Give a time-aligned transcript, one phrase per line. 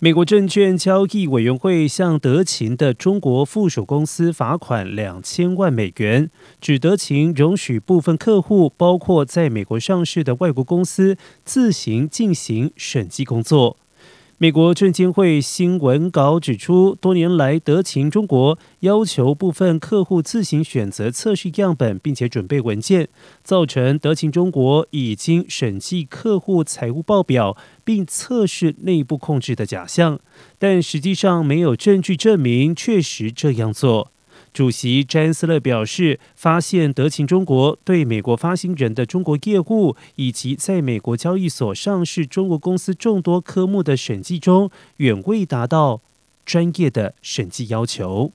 [0.00, 6.30] 美国证券交易委员会向德勤的中国附属公司罚款两千万美元，
[6.60, 13.76] 指德勤容许部分客户，包括在美国上市的外国公司，自行进行审计工作。
[14.40, 23.08] 美国证监会新闻稿指出，多年来，德勤中国要求部分客户自行选择测试样本，并且准备文件，
[23.42, 30.20] 造成德勤中国已经审计客户财务报表并测试内部控制的假象，
[30.56, 34.12] 但实际上没有证据证明确实这样做。
[34.58, 46.00] 主席詹斯勒表示，发现德勤中国对美国发行人的中国业务以及在美国交易所上市中国公司众多科目的审计中，远未达到
[46.44, 48.32] 专业的审计要求。